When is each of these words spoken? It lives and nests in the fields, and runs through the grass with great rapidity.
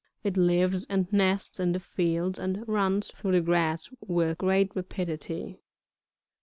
It 0.23 0.35
lives 0.35 0.87
and 0.89 1.07
nests 1.13 1.59
in 1.59 1.73
the 1.73 1.79
fields, 1.79 2.39
and 2.39 2.67
runs 2.67 3.11
through 3.11 3.33
the 3.33 3.41
grass 3.41 3.87
with 4.07 4.39
great 4.39 4.75
rapidity. 4.75 5.61